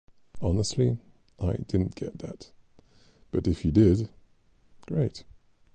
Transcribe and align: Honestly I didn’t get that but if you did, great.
Honestly 0.41 0.97
I 1.39 1.57
didn’t 1.67 1.93
get 1.93 2.17
that 2.17 2.49
but 3.29 3.45
if 3.47 3.63
you 3.63 3.69
did, 3.71 4.09
great. 4.87 5.25